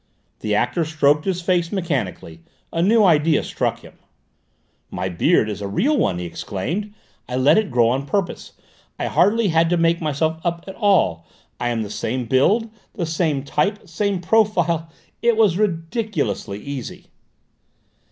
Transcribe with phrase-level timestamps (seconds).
[0.39, 2.41] The actor stroked his face mechanically:
[2.73, 3.93] a new idea struck him.
[4.89, 6.91] "My beard is a real one," he exclaimed.
[7.29, 8.53] "I let it grow on purpose.
[8.97, 11.27] I hardly had to make myself up at all;
[11.59, 14.89] I am the same build, the same type, same profile;
[15.21, 17.11] it was ridiculously easy!"